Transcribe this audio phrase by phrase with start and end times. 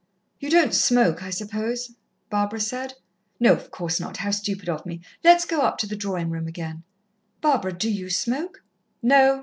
[0.39, 1.91] "You don't smoke, I suppose?"
[2.31, 2.95] Barbara said.
[3.39, 4.99] "No, of course not how stupid of me!
[5.23, 6.81] Let's go up to the drawing room again."
[7.39, 8.63] "Barbara, do you smoke?"
[9.03, 9.39] "No.